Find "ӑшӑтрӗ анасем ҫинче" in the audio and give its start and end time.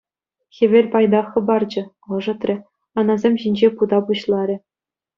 2.21-3.67